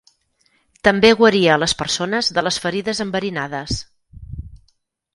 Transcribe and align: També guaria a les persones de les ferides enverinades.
També 0.87 1.11
guaria 1.19 1.51
a 1.55 1.59
les 1.65 1.77
persones 1.83 2.33
de 2.39 2.45
les 2.49 2.59
ferides 2.65 3.05
enverinades. 3.09 3.81